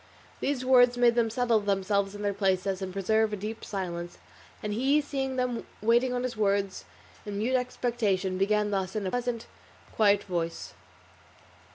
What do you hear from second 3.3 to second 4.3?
a deep silence,